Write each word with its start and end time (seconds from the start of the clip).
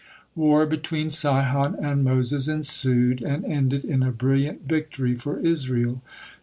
War 0.35 0.65
between 0.65 1.11
Sihon 1.11 1.75
and 1.75 2.03
Moses 2.03 2.47
ensued, 2.47 3.21
and 3.21 3.45
ended 3.45 3.85
in 3.85 4.01
a 4.01 4.11
brilliant 4.11 4.67
victory 4.67 5.13
for 5.13 5.37
Israel. 5.41 6.01